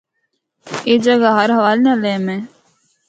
اے 0.87 0.93
جگہ 1.05 1.29
ہر 1.37 1.49
حوالے 1.57 1.81
نال 1.83 2.01
اہم 2.09 2.25
ہے۔ 2.31 2.39